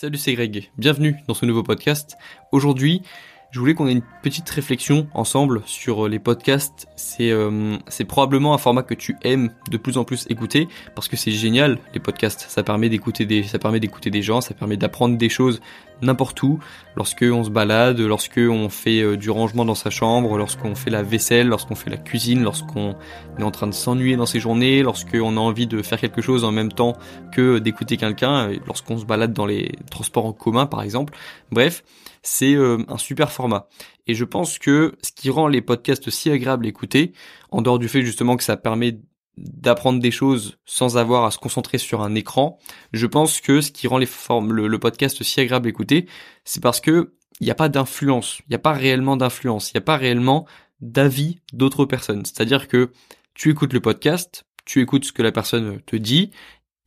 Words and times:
Salut, 0.00 0.16
c'est 0.16 0.32
Greg. 0.32 0.70
Bienvenue 0.78 1.16
dans 1.28 1.34
ce 1.34 1.44
nouveau 1.44 1.62
podcast. 1.62 2.16
Aujourd'hui, 2.52 3.02
je 3.50 3.58
voulais 3.58 3.74
qu'on 3.74 3.88
ait 3.88 3.92
une 3.92 4.02
petite 4.22 4.48
réflexion 4.48 5.08
ensemble 5.12 5.62
sur 5.66 6.06
euh, 6.06 6.08
les 6.08 6.18
podcasts. 6.18 6.86
C'est 6.94 7.30
euh, 7.30 7.76
c'est 7.88 8.04
probablement 8.04 8.54
un 8.54 8.58
format 8.58 8.82
que 8.82 8.94
tu 8.94 9.16
aimes 9.22 9.50
de 9.70 9.76
plus 9.76 9.98
en 9.98 10.04
plus 10.04 10.26
écouter 10.30 10.68
parce 10.94 11.08
que 11.08 11.16
c'est 11.16 11.32
génial 11.32 11.78
les 11.92 12.00
podcasts. 12.00 12.46
Ça 12.48 12.62
permet 12.62 12.88
d'écouter 12.88 13.26
des 13.26 13.42
ça 13.42 13.58
permet 13.58 13.80
d'écouter 13.80 14.10
des 14.10 14.22
gens, 14.22 14.40
ça 14.40 14.54
permet 14.54 14.76
d'apprendre 14.76 15.18
des 15.18 15.28
choses 15.28 15.60
n'importe 16.02 16.42
où, 16.42 16.58
lorsque 16.96 17.26
on 17.30 17.44
se 17.44 17.50
balade, 17.50 18.00
lorsque 18.00 18.38
on 18.38 18.68
fait 18.68 19.02
euh, 19.02 19.16
du 19.16 19.30
rangement 19.30 19.64
dans 19.64 19.74
sa 19.74 19.90
chambre, 19.90 20.38
lorsqu'on 20.38 20.74
fait 20.74 20.90
la 20.90 21.02
vaisselle, 21.02 21.48
lorsqu'on 21.48 21.74
fait 21.74 21.90
la 21.90 21.96
cuisine, 21.96 22.42
lorsqu'on 22.42 22.94
est 23.38 23.42
en 23.42 23.50
train 23.50 23.66
de 23.66 23.74
s'ennuyer 23.74 24.16
dans 24.16 24.26
ses 24.26 24.40
journées, 24.40 24.82
lorsqu'on 24.82 25.36
a 25.36 25.40
envie 25.40 25.66
de 25.66 25.82
faire 25.82 26.00
quelque 26.00 26.22
chose 26.22 26.44
en 26.44 26.52
même 26.52 26.72
temps 26.72 26.96
que 27.32 27.58
d'écouter 27.58 27.96
quelqu'un, 27.96 28.50
lorsqu'on 28.66 28.96
se 28.96 29.04
balade 29.04 29.32
dans 29.32 29.46
les 29.46 29.72
transports 29.90 30.26
en 30.26 30.32
commun 30.32 30.66
par 30.66 30.82
exemple. 30.82 31.14
Bref, 31.50 31.82
c'est 32.22 32.54
euh, 32.54 32.78
un 32.88 32.98
super 32.98 33.32
format. 33.32 33.68
Et 34.06 34.14
je 34.14 34.24
pense 34.24 34.58
que 34.58 34.96
ce 35.02 35.12
qui 35.12 35.30
rend 35.30 35.48
les 35.48 35.62
podcasts 35.62 36.10
si 36.10 36.30
agréables 36.30 36.66
à 36.66 36.68
écouter, 36.68 37.12
en 37.50 37.62
dehors 37.62 37.78
du 37.78 37.88
fait 37.88 38.02
justement 38.02 38.36
que 38.36 38.44
ça 38.44 38.56
permet 38.56 38.98
d'apprendre 39.36 40.00
des 40.00 40.10
choses 40.10 40.58
sans 40.66 40.96
avoir 40.96 41.24
à 41.24 41.30
se 41.30 41.38
concentrer 41.38 41.78
sur 41.78 42.02
un 42.02 42.14
écran, 42.14 42.58
je 42.92 43.06
pense 43.06 43.40
que 43.40 43.60
ce 43.60 43.70
qui 43.70 43.86
rend 43.86 43.98
les 43.98 44.06
formes, 44.06 44.52
le, 44.52 44.78
podcast 44.78 45.22
si 45.22 45.40
agréable 45.40 45.66
à 45.66 45.70
écouter, 45.70 46.06
c'est 46.44 46.62
parce 46.62 46.80
que 46.80 47.14
il 47.40 47.44
n'y 47.44 47.50
a 47.50 47.54
pas 47.54 47.70
d'influence, 47.70 48.40
il 48.40 48.50
n'y 48.50 48.56
a 48.56 48.58
pas 48.58 48.72
réellement 48.72 49.16
d'influence, 49.16 49.70
il 49.70 49.76
n'y 49.76 49.78
a 49.78 49.84
pas 49.84 49.96
réellement 49.96 50.46
d'avis 50.82 51.38
d'autres 51.54 51.86
personnes. 51.86 52.24
C'est-à-dire 52.26 52.68
que 52.68 52.90
tu 53.32 53.50
écoutes 53.50 53.72
le 53.72 53.80
podcast, 53.80 54.44
tu 54.66 54.82
écoutes 54.82 55.06
ce 55.06 55.12
que 55.12 55.22
la 55.22 55.32
personne 55.32 55.80
te 55.86 55.96
dit, 55.96 56.32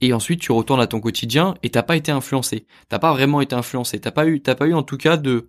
et 0.04 0.12
ensuite 0.12 0.42
tu 0.42 0.52
retournes 0.52 0.82
à 0.82 0.88
ton 0.88 1.00
quotidien 1.00 1.56
et 1.64 1.70
t'as 1.70 1.82
pas 1.82 1.96
été 1.96 2.12
influencé. 2.12 2.66
T'as 2.90 3.00
pas 3.00 3.14
vraiment 3.14 3.40
été 3.40 3.56
influencé. 3.56 4.02
T'as 4.02 4.12
pas 4.12 4.28
eu, 4.28 4.42
t'as 4.42 4.54
pas 4.54 4.68
eu 4.68 4.74
en 4.74 4.84
tout 4.84 4.98
cas 4.98 5.16
de 5.16 5.48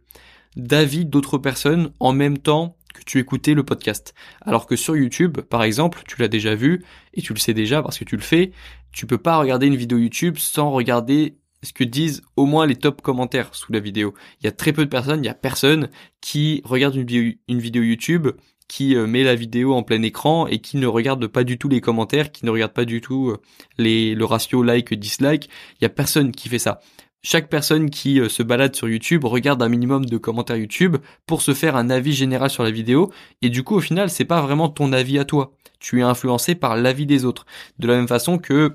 d'avis 0.55 1.05
d'autres 1.05 1.39
personnes 1.39 1.91
en 1.99 2.13
même 2.13 2.39
temps 2.39 2.77
que 2.95 3.03
tu 3.05 3.19
écoutais 3.19 3.55
le 3.55 3.65
podcast. 3.65 4.15
Alors 4.43 4.67
que 4.67 4.77
sur 4.77 4.97
YouTube, 4.97 5.41
par 5.41 5.65
exemple, 5.65 6.05
tu 6.07 6.23
l'as 6.23 6.29
déjà 6.29 6.55
vu, 6.55 6.85
et 7.15 7.23
tu 7.23 7.35
le 7.35 7.41
sais 7.41 7.53
déjà 7.53 7.83
parce 7.83 7.99
que 7.99 8.05
tu 8.05 8.15
le 8.15 8.23
fais, 8.23 8.53
tu 8.93 9.07
peux 9.07 9.19
pas 9.19 9.39
regarder 9.39 9.67
une 9.67 9.75
vidéo 9.75 9.99
YouTube 9.99 10.37
sans 10.39 10.71
regarder 10.71 11.37
ce 11.65 11.73
que 11.73 11.83
disent 11.83 12.23
au 12.37 12.47
moins 12.47 12.65
les 12.65 12.77
top 12.77 13.03
commentaires 13.03 13.53
sous 13.57 13.73
la 13.73 13.81
vidéo. 13.81 14.15
Il 14.41 14.45
y 14.45 14.47
a 14.49 14.53
très 14.53 14.73
peu 14.73 14.85
de 14.85 14.91
personnes, 14.91 15.25
il 15.25 15.27
y 15.27 15.31
a 15.31 15.35
personne 15.35 15.89
qui 16.21 16.63
regarde 16.65 16.95
une 16.95 17.05
vidéo, 17.05 17.33
une 17.49 17.59
vidéo 17.59 17.83
YouTube, 17.83 18.29
qui 18.69 18.97
euh, 18.97 19.07
met 19.07 19.25
la 19.25 19.35
vidéo 19.35 19.75
en 19.75 19.83
plein 19.83 20.03
écran 20.03 20.47
et 20.47 20.59
qui 20.59 20.77
ne 20.77 20.87
regarde 20.87 21.27
pas 21.27 21.45
du 21.45 21.59
tout 21.59 21.69
les 21.69 21.81
commentaires, 21.81 22.33
qui 22.33 22.45
ne 22.47 22.51
regarde 22.51 22.73
pas 22.73 22.85
du 22.85 23.01
tout 23.01 23.31
euh, 23.31 23.41
les, 23.79 24.15
le 24.15 24.25
ratio 24.25 24.63
like-dislike. 24.63 25.49
Il 25.81 25.83
y 25.83 25.87
a 25.87 25.91
personne 25.91 26.33
qui 26.33 26.49
fait 26.49 26.59
ça 26.59 26.81
chaque 27.25 27.49
personne 27.49 27.91
qui 27.91 28.21
euh, 28.21 28.29
se 28.29 28.43
balade 28.43 28.77
sur 28.77 28.89
YouTube 28.89 29.25
regarde 29.25 29.63
un 29.63 29.69
minimum 29.69 30.05
de 30.05 30.19
commentaires 30.19 30.59
YouTube 30.59 30.99
pour 31.27 31.43
se 31.43 31.55
faire 31.55 31.75
un 31.75 31.91
avis 31.91 32.13
général 32.13 32.51
sur 32.51 32.63
la 32.63 32.71
vidéo 32.71 33.11
et 33.43 33.49
du 33.49 33.65
coup 33.65 33.75
au 33.77 33.81
final 33.81 34.11
c'est 34.11 34.27
pas 34.27 34.43
vraiment 34.43 34.69
ton 34.69 34.93
avis 34.93 35.19
à 35.19 35.25
toi. 35.25 35.53
Tu 35.81 36.01
es 36.01 36.03
influencé 36.03 36.55
par 36.55 36.77
l'avis 36.77 37.07
des 37.07 37.25
autres. 37.25 37.47
De 37.79 37.89
la 37.89 37.97
même 37.97 38.09
façon 38.09 38.39
que 38.39 38.75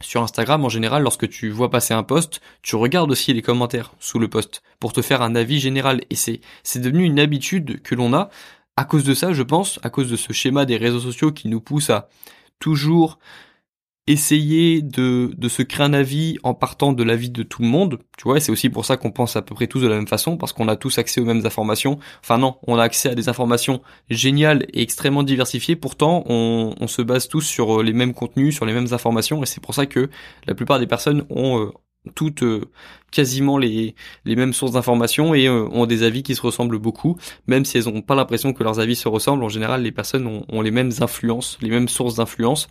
sur 0.00 0.22
Instagram 0.22 0.64
en 0.64 0.68
général 0.68 1.02
lorsque 1.02 1.28
tu 1.28 1.48
vois 1.48 1.70
passer 1.70 1.94
un 1.94 2.02
post, 2.02 2.42
tu 2.62 2.76
regardes 2.76 3.10
aussi 3.10 3.32
les 3.32 3.42
commentaires 3.42 3.94
sous 3.98 4.18
le 4.18 4.28
post 4.28 4.62
pour 4.78 4.92
te 4.92 5.00
faire 5.00 5.22
un 5.22 5.34
avis 5.34 5.58
général 5.58 6.02
et 6.10 6.16
c'est 6.16 6.42
c'est 6.62 6.80
devenu 6.80 7.04
une 7.04 7.18
habitude 7.18 7.80
que 7.80 7.94
l'on 7.94 8.12
a 8.12 8.28
à 8.76 8.84
cause 8.84 9.04
de 9.04 9.14
ça, 9.14 9.32
je 9.32 9.42
pense, 9.42 9.78
à 9.82 9.90
cause 9.90 10.10
de 10.10 10.16
ce 10.16 10.32
schéma 10.32 10.64
des 10.64 10.76
réseaux 10.76 11.00
sociaux 11.00 11.32
qui 11.32 11.48
nous 11.48 11.60
pousse 11.60 11.90
à 11.90 12.08
toujours 12.58 13.18
essayer 14.06 14.82
de, 14.82 15.32
de 15.36 15.48
se 15.48 15.62
créer 15.62 15.86
un 15.86 15.94
avis 15.94 16.36
en 16.42 16.52
partant 16.52 16.92
de 16.92 17.02
l'avis 17.02 17.30
de 17.30 17.42
tout 17.42 17.62
le 17.62 17.68
monde, 17.68 17.98
tu 18.18 18.24
vois, 18.24 18.38
c'est 18.38 18.52
aussi 18.52 18.68
pour 18.68 18.84
ça 18.84 18.98
qu'on 18.98 19.10
pense 19.10 19.34
à 19.36 19.40
peu 19.40 19.54
près 19.54 19.66
tous 19.66 19.80
de 19.80 19.88
la 19.88 19.96
même 19.96 20.06
façon, 20.06 20.36
parce 20.36 20.52
qu'on 20.52 20.68
a 20.68 20.76
tous 20.76 20.98
accès 20.98 21.22
aux 21.22 21.24
mêmes 21.24 21.46
informations. 21.46 21.98
Enfin 22.22 22.36
non, 22.36 22.56
on 22.66 22.76
a 22.76 22.82
accès 22.82 23.08
à 23.08 23.14
des 23.14 23.30
informations 23.30 23.80
géniales 24.10 24.66
et 24.74 24.82
extrêmement 24.82 25.22
diversifiées, 25.22 25.76
pourtant 25.76 26.22
on, 26.26 26.74
on 26.78 26.86
se 26.86 27.00
base 27.00 27.28
tous 27.28 27.40
sur 27.40 27.80
euh, 27.80 27.82
les 27.82 27.94
mêmes 27.94 28.12
contenus, 28.12 28.54
sur 28.54 28.66
les 28.66 28.74
mêmes 28.74 28.92
informations, 28.92 29.42
et 29.42 29.46
c'est 29.46 29.62
pour 29.62 29.74
ça 29.74 29.86
que 29.86 30.10
la 30.46 30.54
plupart 30.54 30.78
des 30.78 30.86
personnes 30.86 31.24
ont 31.30 31.60
euh, 31.60 31.72
toutes 32.14 32.42
euh, 32.42 32.62
quasiment 33.10 33.58
les, 33.58 33.94
les 34.24 34.36
mêmes 34.36 34.52
sources 34.52 34.72
d'informations 34.72 35.34
et 35.34 35.48
ont 35.48 35.86
des 35.86 36.02
avis 36.02 36.22
qui 36.22 36.34
se 36.34 36.42
ressemblent 36.42 36.78
beaucoup, 36.78 37.16
même 37.46 37.64
si 37.64 37.78
elles 37.78 37.84
n'ont 37.84 38.02
pas 38.02 38.14
l'impression 38.14 38.52
que 38.52 38.64
leurs 38.64 38.80
avis 38.80 38.96
se 38.96 39.08
ressemblent. 39.08 39.44
En 39.44 39.48
général, 39.48 39.82
les 39.82 39.92
personnes 39.92 40.26
ont, 40.26 40.44
ont 40.48 40.60
les 40.60 40.70
mêmes 40.70 40.90
influences, 41.00 41.58
les 41.62 41.70
mêmes 41.70 41.88
sources 41.88 42.16
d'influence, 42.16 42.68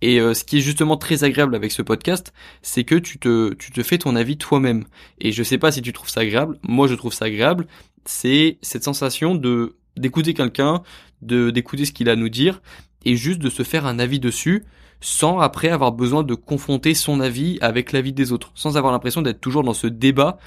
et 0.00 0.20
euh, 0.20 0.34
ce 0.34 0.44
qui 0.44 0.58
est 0.58 0.60
justement 0.60 0.96
très 0.96 1.24
agréable 1.24 1.54
avec 1.54 1.72
ce 1.72 1.80
podcast, 1.80 2.32
c'est 2.62 2.84
que 2.84 2.96
tu 2.96 3.18
te, 3.18 3.54
tu 3.54 3.70
te 3.70 3.82
fais 3.82 3.98
ton 3.98 4.16
avis 4.16 4.36
toi-même. 4.36 4.84
Et 5.18 5.32
je 5.32 5.42
sais 5.42 5.58
pas 5.58 5.72
si 5.72 5.80
tu 5.80 5.92
trouves 5.92 6.10
ça 6.10 6.20
agréable, 6.20 6.58
moi 6.62 6.88
je 6.88 6.94
trouve 6.94 7.14
ça 7.14 7.24
agréable, 7.24 7.66
c'est 8.04 8.58
cette 8.60 8.84
sensation 8.84 9.34
de 9.34 9.76
d'écouter 9.96 10.34
quelqu'un, 10.34 10.82
de 11.22 11.50
d'écouter 11.50 11.84
ce 11.84 11.92
qu'il 11.92 12.08
a 12.08 12.12
à 12.12 12.16
nous 12.16 12.28
dire, 12.28 12.60
et 13.04 13.16
juste 13.16 13.38
de 13.38 13.48
se 13.48 13.62
faire 13.62 13.86
un 13.86 13.98
avis 13.98 14.20
dessus, 14.20 14.64
sans 15.04 15.38
après 15.38 15.68
avoir 15.68 15.92
besoin 15.92 16.22
de 16.22 16.34
confronter 16.34 16.94
son 16.94 17.20
avis 17.20 17.58
avec 17.60 17.92
l'avis 17.92 18.14
des 18.14 18.32
autres, 18.32 18.52
sans 18.54 18.78
avoir 18.78 18.90
l'impression 18.90 19.20
d'être 19.20 19.40
toujours 19.40 19.62
dans 19.62 19.74
ce 19.74 19.86
débat 19.86 20.38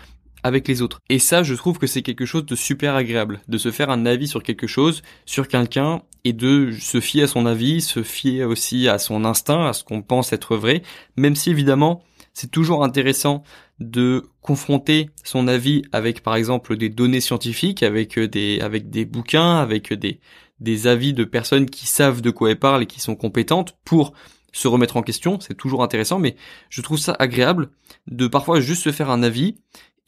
avec 0.41 0.67
les 0.67 0.81
autres. 0.81 0.99
Et 1.09 1.19
ça, 1.19 1.43
je 1.43 1.53
trouve 1.53 1.77
que 1.77 1.85
c'est 1.85 2.01
quelque 2.01 2.25
chose 2.25 2.43
de 2.43 2.55
super 2.55 2.95
agréable, 2.95 3.39
de 3.47 3.57
se 3.59 3.69
faire 3.69 3.91
un 3.91 4.07
avis 4.07 4.27
sur 4.27 4.41
quelque 4.41 4.65
chose, 4.65 5.03
sur 5.27 5.47
quelqu'un, 5.47 6.01
et 6.23 6.33
de 6.33 6.71
se 6.71 6.99
fier 6.99 7.25
à 7.25 7.27
son 7.27 7.45
avis, 7.45 7.81
se 7.81 8.01
fier 8.01 8.45
aussi 8.45 8.87
à 8.89 8.97
son 8.97 9.25
instinct, 9.25 9.67
à 9.67 9.73
ce 9.73 9.83
qu'on 9.83 10.01
pense 10.01 10.33
être 10.33 10.57
vrai, 10.57 10.81
même 11.17 11.35
si 11.35 11.51
évidemment, 11.51 12.01
c'est 12.33 12.49
toujours 12.49 12.83
intéressant 12.83 13.43
de 13.79 14.23
confronter 14.41 15.11
son 15.23 15.47
avis 15.47 15.83
avec 15.91 16.23
par 16.23 16.35
exemple 16.35 16.77
des 16.77 16.89
données 16.89 17.21
scientifiques, 17.21 17.83
avec 17.83 18.17
des, 18.19 18.59
avec 18.61 18.89
des 18.89 19.05
bouquins, 19.05 19.57
avec 19.57 19.93
des, 19.93 20.19
des 20.59 20.87
avis 20.87 21.13
de 21.13 21.25
personnes 21.25 21.69
qui 21.69 21.85
savent 21.85 22.21
de 22.21 22.31
quoi 22.31 22.49
elles 22.49 22.59
parlent 22.59 22.83
et 22.83 22.87
qui 22.87 22.99
sont 22.99 23.15
compétentes 23.15 23.77
pour 23.85 24.13
se 24.51 24.67
remettre 24.67 24.97
en 24.97 25.01
question, 25.01 25.39
c'est 25.39 25.55
toujours 25.55 25.83
intéressant, 25.83 26.19
mais 26.19 26.35
je 26.69 26.81
trouve 26.81 26.97
ça 26.97 27.15
agréable 27.19 27.69
de 28.07 28.27
parfois 28.27 28.59
juste 28.59 28.83
se 28.83 28.91
faire 28.91 29.09
un 29.09 29.23
avis 29.23 29.55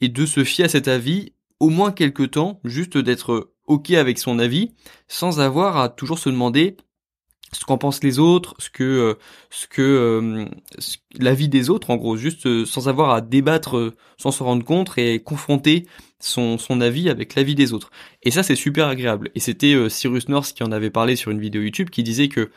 et 0.00 0.08
de 0.08 0.26
se 0.26 0.44
fier 0.44 0.64
à 0.64 0.68
cet 0.68 0.88
avis 0.88 1.32
au 1.60 1.68
moins 1.68 1.92
quelque 1.92 2.22
temps, 2.22 2.60
juste 2.64 2.96
d'être 2.96 3.52
ok 3.66 3.90
avec 3.92 4.18
son 4.18 4.38
avis, 4.38 4.72
sans 5.08 5.40
avoir 5.40 5.76
à 5.76 5.88
toujours 5.88 6.18
se 6.18 6.30
demander 6.30 6.76
ce 7.52 7.64
qu'en 7.64 7.78
pensent 7.78 8.02
les 8.02 8.18
autres, 8.18 8.54
ce 8.58 8.70
que 8.70 8.84
euh, 8.84 9.14
ce 9.50 9.66
que 9.66 9.82
euh, 9.82 10.44
l'avis 11.18 11.48
des 11.48 11.68
autres 11.68 11.90
en 11.90 11.96
gros, 11.96 12.16
juste 12.16 12.46
euh, 12.46 12.64
sans 12.64 12.88
avoir 12.88 13.10
à 13.10 13.20
débattre, 13.20 13.92
sans 14.18 14.30
se 14.30 14.42
rendre 14.42 14.64
compte 14.64 14.96
et 14.98 15.20
confronter 15.20 15.86
son 16.20 16.58
son 16.58 16.80
avis 16.80 17.10
avec 17.10 17.34
l'avis 17.34 17.54
des 17.54 17.72
autres. 17.72 17.90
Et 18.22 18.30
ça 18.30 18.42
c'est 18.42 18.56
super 18.56 18.88
agréable. 18.88 19.30
Et 19.34 19.40
c'était 19.40 19.88
Cyrus 19.88 20.28
North 20.28 20.52
qui 20.52 20.62
en 20.62 20.72
avait 20.72 20.90
parlé 20.90 21.16
sur 21.16 21.30
une 21.30 21.40
vidéo 21.40 21.62
YouTube 21.62 21.90
qui 21.90 22.02
disait 22.02 22.28
que 22.28 22.50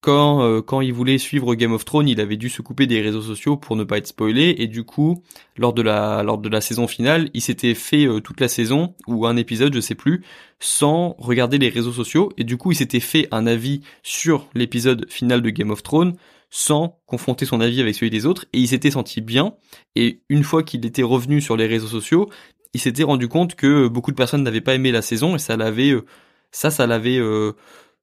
quand 0.00 0.42
euh, 0.42 0.62
quand 0.62 0.80
il 0.80 0.92
voulait 0.92 1.18
suivre 1.18 1.54
Game 1.54 1.72
of 1.72 1.84
Thrones, 1.84 2.08
il 2.08 2.20
avait 2.20 2.36
dû 2.36 2.48
se 2.48 2.62
couper 2.62 2.86
des 2.86 3.00
réseaux 3.00 3.22
sociaux 3.22 3.56
pour 3.56 3.76
ne 3.76 3.84
pas 3.84 3.98
être 3.98 4.06
spoilé. 4.06 4.54
Et 4.58 4.66
du 4.68 4.84
coup, 4.84 5.22
lors 5.56 5.72
de 5.72 5.82
la 5.82 6.22
lors 6.22 6.38
de 6.38 6.48
la 6.48 6.60
saison 6.60 6.86
finale, 6.86 7.30
il 7.34 7.40
s'était 7.40 7.74
fait 7.74 8.06
euh, 8.06 8.20
toute 8.20 8.40
la 8.40 8.48
saison 8.48 8.94
ou 9.06 9.26
un 9.26 9.36
épisode, 9.36 9.74
je 9.74 9.80
sais 9.80 9.94
plus, 9.94 10.24
sans 10.60 11.16
regarder 11.18 11.58
les 11.58 11.70
réseaux 11.70 11.92
sociaux. 11.92 12.30
Et 12.36 12.44
du 12.44 12.56
coup, 12.56 12.72
il 12.72 12.76
s'était 12.76 13.00
fait 13.00 13.28
un 13.32 13.46
avis 13.46 13.80
sur 14.02 14.48
l'épisode 14.54 15.06
final 15.10 15.42
de 15.42 15.50
Game 15.50 15.70
of 15.70 15.82
Thrones 15.82 16.14
sans 16.50 17.00
confronter 17.06 17.44
son 17.44 17.60
avis 17.60 17.80
avec 17.80 17.94
celui 17.94 18.10
des 18.10 18.26
autres. 18.26 18.46
Et 18.52 18.60
il 18.60 18.68
s'était 18.68 18.92
senti 18.92 19.20
bien. 19.20 19.54
Et 19.96 20.20
une 20.28 20.44
fois 20.44 20.62
qu'il 20.62 20.86
était 20.86 21.02
revenu 21.02 21.40
sur 21.40 21.56
les 21.56 21.66
réseaux 21.66 21.88
sociaux, 21.88 22.30
il 22.74 22.80
s'était 22.80 23.02
rendu 23.02 23.28
compte 23.28 23.56
que 23.56 23.88
beaucoup 23.88 24.12
de 24.12 24.16
personnes 24.16 24.42
n'avaient 24.44 24.60
pas 24.60 24.74
aimé 24.74 24.92
la 24.92 25.02
saison. 25.02 25.34
Et 25.34 25.38
ça 25.38 25.56
l'avait 25.56 25.90
euh, 25.90 26.04
ça 26.52 26.70
ça 26.70 26.86
l'avait 26.86 27.20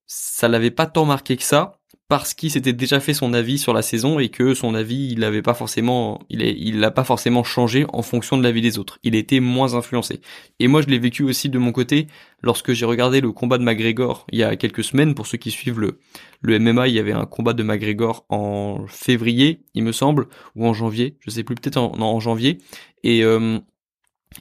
ça 0.06 0.48
l'avait 0.50 0.72
pas 0.72 0.86
tant 0.86 1.06
marqué 1.06 1.38
que 1.38 1.44
ça 1.44 1.80
parce 2.14 2.36
qu'il 2.36 2.52
s'était 2.52 2.74
déjà 2.74 3.00
fait 3.00 3.16
son 3.16 3.34
avis 3.34 3.58
sur 3.58 3.74
la 3.74 3.82
saison 3.82 4.20
et 4.20 4.30
que 4.30 4.54
son 4.54 4.76
avis 4.76 5.08
il 5.12 5.24
avait 5.24 5.42
pas 5.42 5.56
forcément 5.56 6.22
il 6.30 6.44
est, 6.44 6.56
il 6.56 6.80
pas 6.94 7.04
forcément 7.04 7.44
changé 7.44 7.88
en 7.92 8.04
fonction 8.04 8.38
de 8.38 8.44
l'avis 8.44 8.62
des 8.62 8.78
autres. 8.78 9.00
Il 9.02 9.16
était 9.16 9.40
moins 9.40 9.74
influencé. 9.74 10.22
Et 10.60 10.68
moi 10.68 10.84
je 10.84 10.90
l'ai 10.90 11.00
vécu 11.00 11.24
aussi 11.24 11.50
de 11.50 11.58
mon 11.58 11.72
côté 11.72 12.06
lorsque 12.44 12.72
j'ai 12.74 12.86
regardé 12.86 13.20
le 13.20 13.32
combat 13.32 13.58
de 13.58 13.64
McGregor 13.64 14.28
il 14.32 14.38
y 14.38 14.44
a 14.44 14.56
quelques 14.56 14.84
semaines 14.84 15.16
pour 15.16 15.26
ceux 15.26 15.40
qui 15.40 15.50
suivent 15.50 15.80
le 15.80 15.98
le 16.42 16.60
MMA, 16.60 16.88
il 16.88 16.94
y 16.94 17.00
avait 17.00 17.14
un 17.14 17.26
combat 17.26 17.54
de 17.54 17.64
McGregor 17.64 18.28
en 18.30 18.86
février, 18.88 19.62
il 19.74 19.84
me 19.84 19.92
semble, 19.92 20.28
ou 20.56 20.68
en 20.68 20.74
janvier, 20.74 21.18
je 21.20 21.32
sais 21.32 21.44
plus 21.44 21.56
peut-être 21.56 21.78
en, 21.78 22.00
en 22.00 22.20
janvier 22.20 22.60
et 23.04 23.24
euh, 23.24 23.58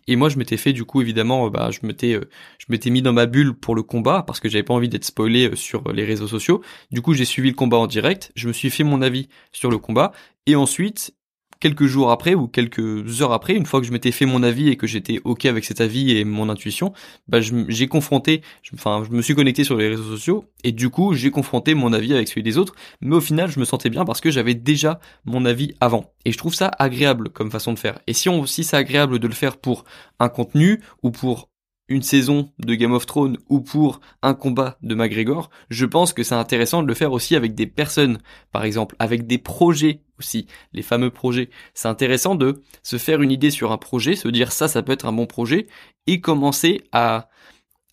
et 0.06 0.16
moi, 0.16 0.28
je 0.28 0.38
m'étais 0.38 0.56
fait 0.56 0.72
du 0.72 0.84
coup 0.84 1.00
évidemment, 1.00 1.46
euh, 1.46 1.50
bah, 1.50 1.70
je 1.70 1.86
m'étais, 1.86 2.14
euh, 2.14 2.28
je 2.58 2.66
m'étais 2.68 2.90
mis 2.90 3.02
dans 3.02 3.12
ma 3.12 3.26
bulle 3.26 3.54
pour 3.54 3.74
le 3.74 3.82
combat 3.82 4.22
parce 4.26 4.40
que 4.40 4.48
j'avais 4.48 4.62
pas 4.62 4.74
envie 4.74 4.88
d'être 4.88 5.04
spoilé 5.04 5.50
euh, 5.50 5.56
sur 5.56 5.92
les 5.92 6.04
réseaux 6.04 6.28
sociaux. 6.28 6.62
Du 6.90 7.02
coup, 7.02 7.14
j'ai 7.14 7.24
suivi 7.24 7.48
le 7.48 7.54
combat 7.54 7.78
en 7.78 7.86
direct, 7.86 8.32
je 8.34 8.48
me 8.48 8.52
suis 8.52 8.70
fait 8.70 8.84
mon 8.84 9.02
avis 9.02 9.28
sur 9.52 9.70
le 9.70 9.78
combat 9.78 10.12
et 10.46 10.56
ensuite, 10.56 11.14
quelques 11.62 11.87
jours 11.87 12.11
après 12.11 12.35
ou 12.35 12.49
quelques 12.49 13.23
heures 13.23 13.32
après, 13.32 13.55
une 13.55 13.67
fois 13.67 13.81
que 13.81 13.87
je 13.87 13.93
m'étais 13.93 14.11
fait 14.11 14.26
mon 14.26 14.43
avis 14.43 14.69
et 14.69 14.76
que 14.76 14.88
j'étais 14.88 15.20
ok 15.23 15.47
avec 15.47 15.64
cet 15.64 15.81
avis 15.81 16.11
et 16.11 16.25
mon 16.25 16.49
intuition, 16.49 16.93
bah 17.29 17.38
j'ai 17.41 17.87
confronté, 17.87 18.43
enfin 18.75 19.05
je 19.09 19.14
me 19.14 19.23
suis 19.23 19.37
connecté 19.37 19.62
sur 19.62 19.76
les 19.76 19.88
réseaux 19.88 20.03
sociaux 20.03 20.44
et 20.64 20.73
du 20.73 20.91
coup 20.91 21.14
j'ai 21.14 21.31
confronté 21.31 21.75
mon 21.75 21.93
avis 21.93 22.14
avec 22.14 22.26
celui 22.26 22.43
des 22.43 22.59
autres, 22.59 22.75
mais 23.00 23.14
au 23.14 23.20
final 23.20 23.49
je 23.49 23.61
me 23.61 23.64
sentais 23.64 23.91
bien 23.91 24.05
parce 24.05 24.20
que 24.20 24.32
j'avais 24.32 24.55
déjà 24.55 24.99
mon 25.25 25.44
avis 25.44 25.75
avant 25.81 26.12
et 26.25 26.32
je 26.32 26.38
trouve 26.38 26.53
ça 26.53 26.69
agréable 26.81 27.29
comme 27.31 27.53
façon 27.53 27.73
de 27.73 27.79
faire. 27.79 28.00
Et 28.09 28.12
si 28.12 28.29
on 28.29 28.44
si 28.44 28.64
c'est 28.64 28.76
agréable 28.76 29.20
de 29.20 29.29
le 29.29 29.32
faire 29.32 29.56
pour 29.56 29.85
un 30.19 30.29
contenu 30.29 30.81
ou 31.05 31.12
pour 31.12 31.49
une 31.92 32.02
saison 32.02 32.50
de 32.58 32.74
Game 32.74 32.92
of 32.92 33.06
Thrones 33.06 33.38
ou 33.48 33.60
pour 33.60 34.00
un 34.22 34.34
combat 34.34 34.78
de 34.82 34.94
McGregor, 34.94 35.50
je 35.70 35.86
pense 35.86 36.12
que 36.12 36.22
c'est 36.22 36.34
intéressant 36.34 36.82
de 36.82 36.88
le 36.88 36.94
faire 36.94 37.12
aussi 37.12 37.36
avec 37.36 37.54
des 37.54 37.66
personnes, 37.66 38.18
par 38.50 38.64
exemple, 38.64 38.96
avec 38.98 39.26
des 39.26 39.38
projets 39.38 40.00
aussi, 40.18 40.46
les 40.72 40.82
fameux 40.82 41.10
projets. 41.10 41.50
C'est 41.74 41.88
intéressant 41.88 42.34
de 42.34 42.62
se 42.82 42.96
faire 42.96 43.22
une 43.22 43.30
idée 43.30 43.50
sur 43.50 43.72
un 43.72 43.78
projet, 43.78 44.16
se 44.16 44.28
dire 44.28 44.52
ça, 44.52 44.68
ça 44.68 44.82
peut 44.82 44.92
être 44.92 45.06
un 45.06 45.12
bon 45.12 45.26
projet, 45.26 45.66
et 46.06 46.20
commencer 46.20 46.80
à, 46.92 47.28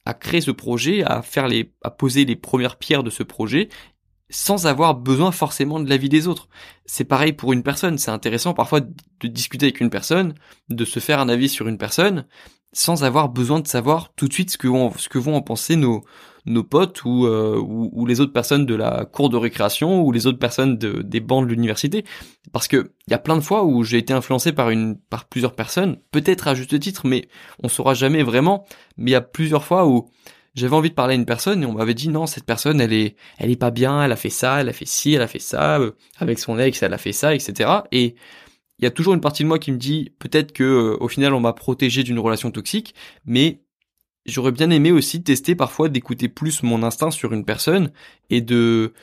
à 0.05 0.13
créer 0.13 0.41
ce 0.41 0.51
projet, 0.51 1.03
à 1.03 1.21
faire 1.21 1.47
les, 1.47 1.73
à 1.83 1.91
poser 1.91 2.25
les 2.25 2.35
premières 2.35 2.77
pierres 2.77 3.03
de 3.03 3.09
ce 3.09 3.23
projet, 3.23 3.69
sans 4.29 4.67
avoir 4.67 4.95
besoin 4.95 5.31
forcément 5.31 5.79
de 5.79 5.89
l'avis 5.89 6.09
des 6.09 6.27
autres. 6.27 6.49
C'est 6.85 7.03
pareil 7.03 7.33
pour 7.33 7.51
une 7.51 7.63
personne. 7.63 7.97
C'est 7.97 8.11
intéressant 8.11 8.53
parfois 8.53 8.79
de 8.81 9.27
discuter 9.27 9.65
avec 9.65 9.79
une 9.81 9.89
personne, 9.89 10.35
de 10.69 10.85
se 10.85 10.99
faire 10.99 11.19
un 11.19 11.29
avis 11.29 11.49
sur 11.49 11.67
une 11.67 11.79
personne, 11.79 12.27
sans 12.71 13.03
avoir 13.03 13.29
besoin 13.29 13.59
de 13.59 13.67
savoir 13.67 14.13
tout 14.15 14.27
de 14.27 14.33
suite 14.33 14.51
ce 14.51 14.57
que 14.57 14.67
vont, 14.67 14.91
ce 14.97 15.09
que 15.09 15.17
vont 15.17 15.35
en 15.35 15.41
penser 15.41 15.75
nos, 15.75 16.03
nos 16.45 16.63
potes 16.63 17.03
ou, 17.03 17.25
euh, 17.25 17.59
ou, 17.59 18.05
les 18.05 18.21
autres 18.21 18.33
personnes 18.33 18.65
de 18.65 18.75
la 18.75 19.05
cour 19.05 19.29
de 19.29 19.37
récréation 19.37 20.01
ou 20.01 20.11
les 20.11 20.27
autres 20.27 20.39
personnes 20.39 20.77
de, 20.77 21.01
des 21.01 21.19
bancs 21.19 21.45
de 21.45 21.51
l'université. 21.51 22.05
Parce 22.51 22.67
que 22.67 22.91
il 23.07 23.11
y 23.11 23.13
a 23.13 23.19
plein 23.19 23.35
de 23.35 23.41
fois 23.41 23.63
où 23.63 23.83
j'ai 23.83 23.97
été 23.97 24.13
influencé 24.13 24.51
par 24.51 24.69
une 24.69 24.97
par 24.97 25.25
plusieurs 25.25 25.55
personnes, 25.55 25.97
peut-être 26.11 26.47
à 26.47 26.55
juste 26.55 26.79
titre, 26.79 27.07
mais 27.07 27.27
on 27.63 27.69
saura 27.69 27.93
jamais 27.93 28.23
vraiment. 28.23 28.65
Mais 28.97 29.11
il 29.11 29.13
y 29.13 29.17
a 29.17 29.21
plusieurs 29.21 29.63
fois 29.63 29.87
où 29.87 30.09
j'avais 30.55 30.75
envie 30.75 30.89
de 30.89 30.95
parler 30.95 31.13
à 31.13 31.17
une 31.17 31.25
personne 31.25 31.63
et 31.63 31.65
on 31.65 31.73
m'avait 31.73 31.93
dit 31.93 32.09
non 32.09 32.25
cette 32.25 32.43
personne 32.43 32.81
elle 32.81 32.93
est 32.93 33.15
elle 33.37 33.51
est 33.51 33.55
pas 33.55 33.71
bien, 33.71 34.03
elle 34.03 34.11
a 34.11 34.15
fait 34.15 34.29
ça, 34.29 34.61
elle 34.61 34.69
a 34.69 34.73
fait 34.73 34.87
ci, 34.87 35.13
elle 35.13 35.21
a 35.21 35.27
fait 35.27 35.39
ça, 35.39 35.79
euh, 35.79 35.91
avec 36.17 36.39
son 36.39 36.57
ex 36.57 36.81
elle 36.83 36.93
a 36.93 36.97
fait 36.97 37.13
ça, 37.13 37.35
etc. 37.35 37.69
Et 37.91 38.15
il 38.79 38.83
y 38.85 38.87
a 38.87 38.91
toujours 38.91 39.13
une 39.13 39.21
partie 39.21 39.43
de 39.43 39.47
moi 39.47 39.59
qui 39.59 39.71
me 39.71 39.77
dit 39.77 40.11
peut-être 40.19 40.51
que 40.51 40.63
euh, 40.63 40.97
au 40.99 41.07
final 41.07 41.33
on 41.33 41.39
m'a 41.39 41.53
protégé 41.53 42.03
d'une 42.03 42.19
relation 42.19 42.51
toxique, 42.51 42.95
mais 43.25 43.61
j'aurais 44.25 44.51
bien 44.51 44.69
aimé 44.69 44.91
aussi 44.91 45.23
tester 45.23 45.55
parfois 45.55 45.89
d'écouter 45.89 46.29
plus 46.29 46.63
mon 46.63 46.83
instinct 46.83 47.11
sur 47.11 47.33
une 47.33 47.45
personne 47.45 47.91
et 48.29 48.41
de 48.41 48.93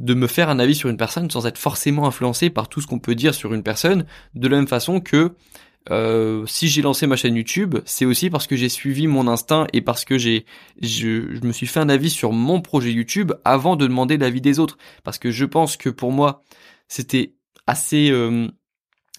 de 0.00 0.14
me 0.14 0.26
faire 0.26 0.48
un 0.50 0.58
avis 0.58 0.74
sur 0.74 0.88
une 0.88 0.96
personne 0.96 1.30
sans 1.30 1.46
être 1.46 1.58
forcément 1.58 2.06
influencé 2.06 2.50
par 2.50 2.68
tout 2.68 2.80
ce 2.80 2.86
qu'on 2.86 2.98
peut 2.98 3.14
dire 3.14 3.32
sur 3.32 3.54
une 3.54 3.62
personne, 3.62 4.06
de 4.34 4.48
la 4.48 4.56
même 4.56 4.66
façon 4.66 5.00
que 5.00 5.34
euh, 5.90 6.46
si 6.46 6.68
j'ai 6.68 6.82
lancé 6.82 7.06
ma 7.06 7.16
chaîne 7.16 7.36
YouTube, 7.36 7.76
c'est 7.84 8.06
aussi 8.06 8.30
parce 8.30 8.46
que 8.46 8.56
j'ai 8.56 8.68
suivi 8.68 9.06
mon 9.06 9.28
instinct 9.28 9.66
et 9.72 9.82
parce 9.82 10.04
que 10.04 10.16
j'ai, 10.16 10.46
je, 10.80 11.34
je, 11.34 11.46
me 11.46 11.52
suis 11.52 11.66
fait 11.66 11.80
un 11.80 11.90
avis 11.90 12.10
sur 12.10 12.32
mon 12.32 12.60
projet 12.62 12.90
YouTube 12.90 13.32
avant 13.44 13.76
de 13.76 13.86
demander 13.86 14.16
l'avis 14.16 14.40
des 14.40 14.58
autres. 14.58 14.78
Parce 15.02 15.18
que 15.18 15.30
je 15.30 15.44
pense 15.44 15.76
que 15.76 15.90
pour 15.90 16.10
moi, 16.10 16.42
c'était 16.88 17.34
assez 17.66 18.10
euh, 18.10 18.48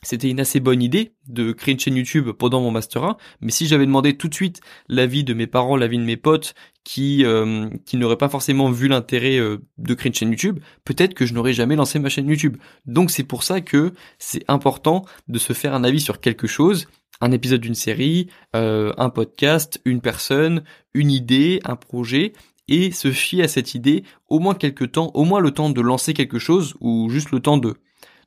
c'était 0.06 0.30
une 0.30 0.40
assez 0.40 0.60
bonne 0.60 0.81
idée 0.81 1.13
de 1.28 1.52
créer 1.52 1.74
une 1.74 1.80
chaîne 1.80 1.96
YouTube 1.96 2.30
pendant 2.31 2.62
mon 2.62 2.72
master 2.72 3.04
1, 3.04 3.18
mais 3.42 3.52
si 3.52 3.68
j'avais 3.68 3.86
demandé 3.86 4.16
tout 4.16 4.28
de 4.28 4.34
suite 4.34 4.62
l'avis 4.88 5.24
de 5.24 5.34
mes 5.34 5.48
parents, 5.48 5.75
l'avis 5.75 5.98
de 5.98 6.04
mes 6.04 6.18
potes, 6.18 6.54
qui 6.84 7.25
euh, 7.25 7.68
qui 7.86 7.98
n'auraient 7.98 8.18
pas 8.18 8.30
forcément 8.30 8.69
vu 8.69 8.88
l'intérêt 8.88 9.38
euh, 9.38 9.57
de 9.80 9.94
créer 9.96 10.10
une 10.10 10.13
chaîne 10.13 10.30
YouTube, 10.30 10.60
peut-être 10.84 11.16
que 11.16 11.25
je 11.25 11.34
n'aurais 11.34 11.54
jamais 11.54 11.75
lancé 11.75 11.98
ma 12.00 12.10
chaîne 12.10 12.30
YouTube. 12.30 12.57
Donc 12.86 13.10
c'est 13.10 13.24
pour 13.24 13.44
ça 13.44 13.62
que 13.62 13.94
c'est 14.19 14.46
important 14.48 15.04
de 15.28 15.40
se 15.40 15.54
faire 15.54 15.74
un 15.74 15.84
avis 15.84 16.00
sur 16.00 16.22
quelque 16.22 16.48
chose, 16.48 16.88
un 17.22 17.31
épisode 17.31 17.62
d'une 17.62 17.75
série, 17.75 18.30
euh, 18.56 18.94
un 18.98 19.10
podcast, 19.10 19.81
une 19.86 20.02
personne, 20.02 20.63
une 20.94 21.12
idée, 21.12 21.60
un 21.66 21.75
projet, 21.75 22.34
et 22.68 22.92
se 22.92 23.12
fier 23.12 23.44
à 23.44 23.48
cette 23.48 23.75
idée 23.75 24.04
au 24.28 24.40
moins 24.40 24.56
quelques 24.56 24.94
temps, 24.94 25.12
au 25.13 25.24
moins 25.24 25.40
le 25.40 25.52
temps 25.52 25.69
de 25.69 25.81
lancer 25.81 26.13
quelque 26.13 26.40
chose 26.40 26.75
ou 26.80 27.10
juste 27.10 27.31
le 27.31 27.40
temps 27.40 27.57
de 27.57 27.75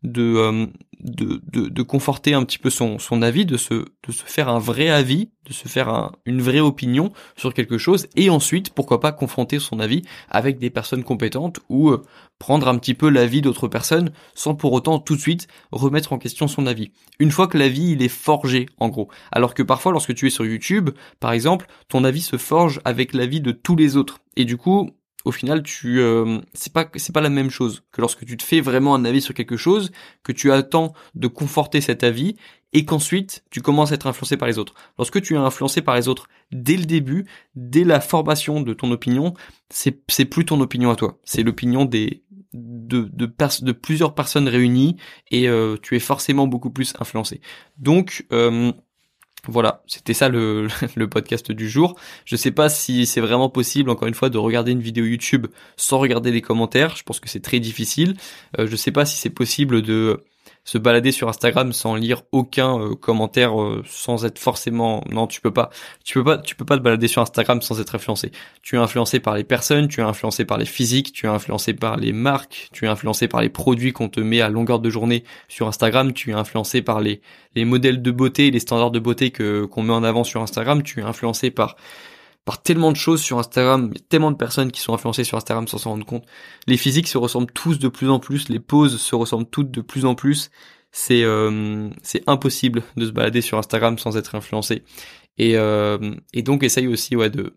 euh, 0.07 0.67
de, 1.01 1.41
de, 1.51 1.69
de, 1.69 1.83
conforter 1.83 2.35
un 2.35 2.45
petit 2.45 2.59
peu 2.59 2.71
son, 2.71 2.99
son 2.99 3.23
avis, 3.23 3.47
de 3.47 3.57
se, 3.57 3.75
de 3.75 4.13
se 4.13 4.25
faire 4.25 4.49
un 4.49 4.59
vrai 4.59 4.89
avis, 4.89 5.31
de 5.45 5.53
se 5.53 5.69
faire 5.69 6.13
une 6.25 6.41
vraie 6.41 6.61
opinion 6.61 7.13
sur 7.37 7.55
quelque 7.55 7.79
chose, 7.79 8.09
et 8.17 8.31
ensuite, 8.31 8.71
pourquoi 8.71 9.01
pas 9.01 9.13
confronter 9.13 9.59
son 9.59 9.81
avis 9.81 10.03
avec 10.29 10.59
des 10.59 10.71
personnes 10.71 11.05
compétentes 11.05 11.61
ou 11.69 11.91
euh, 11.91 12.03
prendre 12.39 12.69
un 12.69 12.79
petit 12.79 12.95
peu 12.95 13.09
l'avis 13.09 13.43
d'autres 13.43 13.69
personnes 13.69 14.13
sans 14.35 14.55
pour 14.55 14.73
autant 14.73 14.99
tout 14.99 15.17
de 15.17 15.21
suite 15.21 15.49
remettre 15.73 16.13
en 16.13 16.19
question 16.19 16.49
son 16.49 16.67
avis. 16.67 16.93
Une 17.19 17.31
fois 17.31 17.49
que 17.49 17.59
l'avis 17.59 17.93
il 17.93 18.03
est 18.03 18.09
forgé 18.09 18.67
en 18.79 18.89
gros. 18.89 19.09
Alors 19.33 19.55
que 19.55 19.63
parfois 19.63 19.93
lorsque 19.93 20.15
tu 20.15 20.27
es 20.27 20.31
sur 20.31 20.47
YouTube, 20.47 20.91
par 21.21 21.33
exemple, 21.33 21.67
ton 21.89 22.05
avis 22.05 22.23
se 22.23 22.37
forge 22.37 22.81
avec 22.85 23.15
l'avis 23.15 23.41
de 23.41 23.53
tous 23.53 23.77
les 23.77 23.97
autres. 23.97 24.19
Et 24.37 24.45
du 24.45 24.57
coup, 24.57 24.91
au 25.29 25.33
final 25.33 25.63
tu 25.63 26.01
euh, 26.01 26.41
c'est 26.55 26.73
pas 26.73 26.89
c'est 26.95 27.13
pas 27.13 27.21
la 27.21 27.29
même 27.29 27.51
chose 27.51 27.83
que 27.93 28.01
lorsque 28.01 28.25
tu 28.25 28.39
te 28.39 28.43
fais 28.43 28.63
vraiment 28.63 28.95
un 28.95 29.05
avis 29.05 29.21
sur 29.21 29.35
quelque 29.35 29.59
chose 29.59 29.93
que 30.23 30.33
tu 30.33 30.51
attends 30.51 30.95
de 31.15 31.29
conforter 31.29 31.83
cet 31.83 32.03
avis 32.03 32.37
et 32.73 32.87
qu'ensuite 32.87 33.45
tu 33.51 33.61
commences 33.61 33.93
à 33.93 33.97
être 33.97 34.07
influencé 34.07 34.39
par 34.39 34.49
les 34.49 34.59
autres. 34.59 34.75
Lorsque 34.97 35.21
tu 35.21 35.35
es 35.35 35.37
influencé 35.37 35.83
par 35.83 35.97
les 35.97 36.09
autres 36.09 36.29
dès 36.51 36.79
le 36.79 36.87
début, 36.87 37.27
dès 37.55 37.85
la 37.85 38.01
formation 38.01 38.63
de 38.63 38.73
ton 38.73 38.91
opinion, 38.91 39.35
c'est 39.69 40.01
c'est 40.09 40.25
plus 40.25 40.47
ton 40.47 40.61
opinion 40.63 40.91
à 40.91 40.97
toi, 40.97 41.19
c'est 41.25 41.43
l'opinion 41.43 41.85
des 41.85 42.25
de 42.55 43.03
de, 43.13 43.27
de 43.27 43.73
plusieurs 43.73 44.15
personnes 44.15 44.49
réunies 44.49 44.97
et 45.31 45.47
euh, 45.47 45.77
tu 45.83 45.95
es 45.95 46.01
forcément 46.01 46.47
beaucoup 46.47 46.71
plus 46.71 46.95
influencé. 46.99 47.43
Donc 47.77 48.25
euh, 48.33 48.73
voilà, 49.47 49.83
c'était 49.87 50.15
ça 50.15 50.29
le, 50.31 50.69
podcast 51.07 51.53
du 51.53 51.69
jour. 51.69 51.97
Je 52.25 52.37
sais 52.37 52.51
pas 52.51 52.69
si 52.69 53.07
c'est 53.07 53.21
vraiment 53.21 53.49
possible, 53.49 53.91
encore 53.91 54.09
une 54.09 54.15
fois, 54.15 54.31
de 54.31 54.39
regarder 54.39 54.73
une 54.73 54.81
vidéo 54.81 55.05
YouTube 55.05 55.47
sans 55.77 55.99
regarder 55.99 56.31
les 56.31 56.43
commentaires. 56.43 56.97
Je 56.97 57.03
pense 57.03 57.21
que 57.21 57.29
c'est 57.29 57.41
très 57.41 57.61
difficile. 57.61 58.17
Euh, 58.59 58.67
je 58.67 58.77
sais 58.77 58.93
pas 58.93 59.05
si 59.05 59.17
c'est 59.17 59.31
possible 59.31 59.83
de 59.83 60.25
se 60.69 60.77
balader 60.77 61.13
sur 61.13 61.31
Instagram 61.31 61.73
sans 61.73 61.95
lire 61.95 62.25
aucun 62.31 62.79
euh, 62.79 62.95
commentaire, 62.95 63.59
euh, 63.59 63.83
sans 63.87 64.27
être 64.27 64.39
forcément. 64.39 65.03
Non, 65.11 65.27
tu 65.27 65.41
peux 65.41 65.51
pas. 65.51 65.71
Tu 66.05 66.19
peux 66.19 66.25
pas. 66.25 66.37
Tu 66.37 66.55
peux 66.57 66.67
pas 66.67 66.77
te 66.77 66.83
balader 66.83 67.09
sur 67.09 67.23
Instagram 67.23 67.63
sans 67.63 67.81
être 67.81 67.95
influencé. 67.95 68.33
Tu 68.61 68.77
es 68.77 68.79
influencé 68.79 69.19
par 69.19 69.35
les 69.35 69.45
personnes, 69.45 69.89
tu 69.89 70.01
es 70.01 70.03
influencé 70.03 70.45
par 70.45 70.59
les 70.59 70.67
physiques, 70.67 71.15
tu 71.15 71.25
es 71.25 71.29
influencé 71.31 71.73
par 71.73 71.97
les 71.97 72.13
marques, 72.13 72.69
tu 72.71 72.85
es 72.85 72.89
influencé 72.89 73.29
par 73.29 73.41
les 73.41 73.49
produits 73.49 73.95
qu'on 73.95 74.11
te 74.11 74.21
met 74.21 74.43
à 74.43 74.51
longueur 74.51 74.79
de 74.79 74.91
journée 74.91 75.25
sur 75.49 75.69
Instagram, 75.69 76.13
tu 76.13 76.33
es 76.33 76.35
influencé 76.35 76.83
par 76.83 77.01
les 77.01 77.23
les 77.55 77.65
modèles 77.65 78.03
de 78.03 78.11
beauté, 78.11 78.51
les 78.51 78.61
standards 78.61 78.91
de 78.91 78.99
beauté 78.99 79.31
que 79.31 79.65
qu'on 79.65 79.83
met 79.83 79.95
en 79.95 80.05
avant 80.05 80.23
sur 80.23 80.43
Instagram, 80.43 80.83
tu 80.83 81.01
es 81.01 81.03
influencé 81.03 81.51
par 81.51 81.77
par 82.49 82.63
tellement 82.63 82.93
de 82.93 82.97
choses 82.97 83.21
sur 83.21 83.39
Instagram, 83.39 83.93
tellement 84.09 84.31
de 84.31 84.37
personnes 84.39 84.73
qui 84.73 84.81
sont 84.81 84.95
influencées 84.95 85.23
sur 85.23 85.37
Instagram 85.37 85.69
sans 85.69 85.77
s'en 85.77 85.91
rendre 85.91 86.07
compte. 86.07 86.25
Les 86.67 86.79
physiques 86.79 87.07
se 87.07 87.19
ressemblent 87.19 87.53
tous 87.53 87.79
de 87.79 87.89
plus 87.89 88.09
en 88.09 88.21
plus, 88.21 88.49
les 88.49 88.59
poses 88.59 88.99
se 88.99 89.15
ressemblent 89.15 89.51
toutes 89.51 89.71
de 89.71 89.83
plus 89.83 90.07
en 90.07 90.15
plus. 90.15 90.49
C'est 90.91 91.25
euh, 91.25 91.91
c'est 92.03 92.23
impossible 92.27 92.85
de 92.97 93.05
se 93.05 93.11
balader 93.11 93.43
sur 93.43 93.59
Instagram 93.59 93.99
sans 93.99 94.17
être 94.17 94.35
influencé. 94.35 94.83
Et, 95.37 95.59
euh, 95.59 96.15
et 96.33 96.41
donc 96.41 96.63
essaye 96.63 96.87
aussi 96.87 97.17
ouais 97.17 97.29
de 97.29 97.53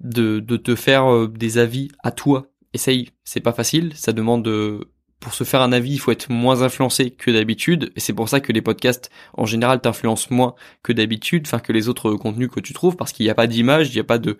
de, 0.00 0.40
de 0.40 0.56
te 0.56 0.74
faire 0.74 1.06
euh, 1.06 1.28
des 1.28 1.58
avis 1.58 1.92
à 2.02 2.10
toi. 2.10 2.48
Essaye, 2.72 3.10
c'est 3.22 3.38
pas 3.38 3.52
facile, 3.52 3.92
ça 3.94 4.12
demande 4.12 4.44
de 4.44 4.88
pour 5.20 5.34
se 5.34 5.44
faire 5.44 5.60
un 5.60 5.72
avis, 5.72 5.92
il 5.92 5.98
faut 5.98 6.12
être 6.12 6.30
moins 6.30 6.62
influencé 6.62 7.10
que 7.10 7.30
d'habitude, 7.30 7.92
et 7.94 8.00
c'est 8.00 8.14
pour 8.14 8.28
ça 8.28 8.40
que 8.40 8.52
les 8.52 8.62
podcasts 8.62 9.10
en 9.34 9.46
général 9.46 9.80
t'influencent 9.80 10.28
moins 10.30 10.54
que 10.82 10.92
d'habitude, 10.92 11.44
enfin 11.46 11.58
que 11.60 11.72
les 11.72 11.88
autres 11.88 12.14
contenus 12.14 12.48
que 12.48 12.60
tu 12.60 12.72
trouves, 12.72 12.96
parce 12.96 13.12
qu'il 13.12 13.24
n'y 13.26 13.30
a 13.30 13.34
pas 13.34 13.46
d'image, 13.46 13.90
il 13.90 13.94
n'y 13.94 14.00
a 14.00 14.04
pas 14.04 14.18
de, 14.18 14.38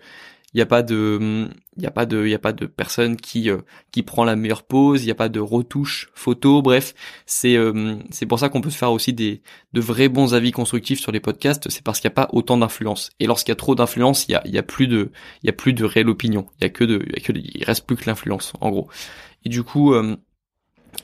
il 0.53 0.57
n'y 0.57 0.61
a 0.61 0.65
pas 0.65 0.81
de, 0.81 1.47
il 1.77 1.83
y 1.83 1.85
a 1.85 1.91
pas 1.91 2.05
de, 2.05 2.25
il 2.25 2.31
y 2.31 2.33
a 2.33 2.39
pas 2.39 2.51
de 2.51 2.65
personne 2.65 3.15
qui 3.15 3.49
euh, 3.49 3.59
qui 3.91 4.03
prend 4.03 4.25
la 4.25 4.35
meilleure 4.35 4.63
pose, 4.63 5.03
il 5.03 5.05
n'y 5.05 5.11
a 5.11 5.15
pas 5.15 5.29
de 5.29 5.39
retouche 5.39 6.09
photo, 6.13 6.61
bref, 6.63 6.93
c'est 7.25 7.55
euh, 7.55 7.95
c'est 8.09 8.25
pour 8.25 8.39
ça 8.39 8.49
qu'on 8.49 8.61
peut 8.61 8.71
se 8.71 8.77
faire 8.77 8.91
aussi 8.91 9.13
des 9.13 9.41
de 9.73 9.81
vrais 9.81 10.09
bons 10.09 10.33
avis 10.33 10.51
constructifs 10.51 10.99
sur 10.99 11.11
les 11.11 11.19
podcasts, 11.19 11.69
c'est 11.69 11.83
parce 11.83 11.99
qu'il 11.99 12.09
n'y 12.09 12.13
a 12.13 12.15
pas 12.15 12.29
autant 12.33 12.57
d'influence. 12.57 13.11
Et 13.19 13.27
lorsqu'il 13.27 13.51
y 13.51 13.53
a 13.53 13.55
trop 13.55 13.75
d'influence, 13.75 14.25
il 14.27 14.31
y 14.31 14.35
a 14.35 14.41
il 14.45 14.51
y 14.51 14.57
a 14.57 14.63
plus 14.63 14.87
de 14.87 15.11
il 15.43 15.47
y 15.47 15.49
a 15.49 15.53
plus 15.53 15.73
de 15.73 15.85
réelle 15.85 16.09
opinion, 16.09 16.47
il 16.59 16.63
y 16.63 16.65
a 16.65 16.69
que 16.69 16.83
de 16.83 17.05
il, 17.53 17.63
reste 17.63 17.85
plus 17.85 17.95
que 17.97 18.05
l'influence 18.07 18.53
en 18.61 18.71
gros. 18.71 18.89
Et 19.45 19.49
du 19.49 19.63
coup 19.63 19.93
euh, 19.93 20.17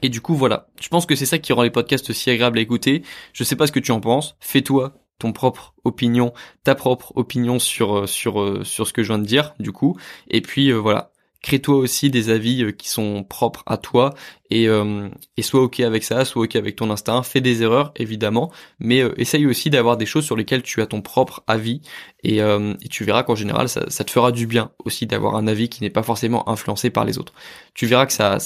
et 0.02 0.10
du 0.10 0.22
coup, 0.22 0.36
voilà. 0.36 0.68
Je 0.80 0.90
pense 0.90 1.06
que 1.06 1.16
c'est 1.16 1.26
ça 1.26 1.40
qui 1.40 1.54
rend 1.54 1.64
les 1.64 1.70
podcasts 1.70 2.14
si 2.14 2.30
agréables 2.30 2.58
à 2.58 2.62
écouter. 2.62 3.04
Je 3.34 3.44
sais 3.44 3.56
pas 3.56 3.68
ce 3.68 3.72
que 3.72 3.80
tu 3.80 3.92
en 3.92 4.00
penses. 4.00 4.36
Fais-toi 4.40 4.94
ton 5.20 5.34
propre 5.34 5.74
opinion, 5.84 6.34
ta 6.64 6.76
propre 6.76 7.12
opinion 7.16 7.60
sur 7.60 7.98
euh, 7.98 8.08
sur 8.08 8.40
euh, 8.42 8.64
sur 8.64 8.88
ce 8.88 8.94
que 8.94 9.02
je 9.02 9.08
viens 9.08 9.20
de 9.20 9.26
dire, 9.26 9.56
du 9.60 9.72
coup. 9.72 9.98
Et 10.30 10.42
puis 10.42 10.72
euh, 10.72 10.76
voilà. 10.76 11.12
Crée-toi 11.42 11.76
aussi 11.76 12.10
des 12.10 12.30
avis 12.30 12.64
euh, 12.64 12.72
qui 12.72 12.90
sont 12.90 13.24
propres 13.24 13.64
à 13.66 13.78
toi 13.78 14.14
et, 14.50 14.68
euh, 14.70 15.10
et 15.36 15.42
sois 15.42 15.62
ok 15.62 15.80
avec 15.82 16.04
ça, 16.04 16.26
sois 16.26 16.44
ok 16.44 16.56
avec 16.56 16.76
ton 16.76 16.90
instinct, 16.90 17.22
fais 17.24 17.42
des 17.42 17.64
erreurs 17.64 17.92
évidemment, 17.96 18.52
mais 18.80 19.02
euh, 19.02 19.14
essaye 19.20 19.46
aussi 19.46 19.70
d'avoir 19.70 19.98
des 19.98 20.06
choses 20.06 20.26
sur 20.26 20.36
lesquelles 20.36 20.64
tu 20.64 20.82
as 20.82 20.88
ton 20.88 21.02
propre 21.02 21.44
avis 21.48 21.82
et, 22.24 22.38
et 22.40 22.88
tu 22.90 23.04
verras 23.04 23.24
qu'en 23.24 23.36
général 23.36 23.70
ça, 23.70 23.86
te 23.86 24.12
fera 24.12 24.32
du 24.32 24.48
bien 24.48 24.72
aussi 24.84 25.06
d'avoir 25.06 25.36
un 25.36 25.48
avis 25.48 25.70
qui 25.70 25.82
n'est 25.84 25.90
pas 25.90 26.04
forcément 26.04 26.50
influencé 26.50 26.90
par 26.90 27.06
les 27.06 27.18
autres. 27.18 27.34
Tu 27.74 27.86
verras 27.86 28.06
que 28.06 28.14
ça, 28.14 28.38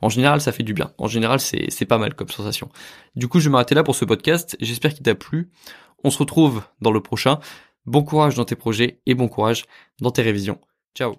en 0.00 0.08
général 0.08 0.40
ça 0.40 0.50
fait 0.50 0.62
du 0.62 0.74
bien, 0.74 0.92
en 0.98 1.06
général 1.06 1.38
c'est 1.40 1.86
pas 1.86 1.98
mal 1.98 2.14
comme 2.14 2.28
sensation. 2.28 2.68
Du 3.14 3.28
coup 3.28 3.38
je 3.40 3.48
vais 3.48 3.52
m'arrêter 3.52 3.74
là 3.74 3.84
pour 3.84 3.94
ce 3.94 4.04
podcast, 4.04 4.56
j'espère 4.60 4.94
qu'il 4.94 5.02
t'a 5.02 5.14
plu, 5.14 5.50
on 6.02 6.10
se 6.10 6.18
retrouve 6.18 6.62
dans 6.80 6.90
le 6.90 7.00
prochain, 7.00 7.38
bon 7.86 8.02
courage 8.02 8.34
dans 8.34 8.44
tes 8.44 8.56
projets 8.56 9.00
et 9.06 9.14
bon 9.14 9.28
courage 9.28 9.66
dans 10.00 10.10
tes 10.10 10.22
révisions. 10.22 10.60
Ciao 10.94 11.18